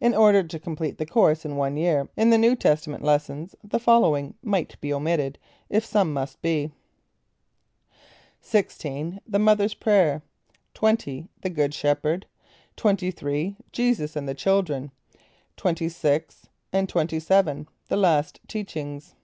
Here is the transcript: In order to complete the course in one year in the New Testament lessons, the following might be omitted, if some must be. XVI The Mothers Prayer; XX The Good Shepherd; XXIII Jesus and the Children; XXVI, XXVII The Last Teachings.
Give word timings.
In 0.00 0.14
order 0.14 0.44
to 0.44 0.60
complete 0.60 0.96
the 0.96 1.04
course 1.04 1.44
in 1.44 1.56
one 1.56 1.76
year 1.76 2.08
in 2.16 2.30
the 2.30 2.38
New 2.38 2.54
Testament 2.54 3.02
lessons, 3.02 3.56
the 3.64 3.80
following 3.80 4.34
might 4.40 4.80
be 4.80 4.92
omitted, 4.92 5.38
if 5.68 5.84
some 5.84 6.12
must 6.12 6.40
be. 6.40 6.70
XVI 8.44 9.18
The 9.26 9.40
Mothers 9.40 9.74
Prayer; 9.74 10.22
XX 10.72 11.26
The 11.42 11.50
Good 11.50 11.74
Shepherd; 11.74 12.26
XXIII 12.80 13.56
Jesus 13.72 14.14
and 14.14 14.28
the 14.28 14.34
Children; 14.34 14.92
XXVI, 15.58 16.46
XXVII 16.72 17.66
The 17.88 17.96
Last 17.96 18.38
Teachings. 18.46 19.16